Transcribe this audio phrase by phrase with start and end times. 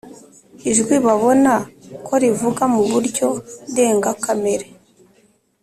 [0.69, 1.53] ijwi babona
[2.05, 3.27] ko rivuga mu buryo
[3.71, 4.67] ndengakamere